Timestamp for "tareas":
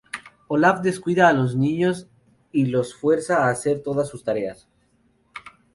4.23-4.67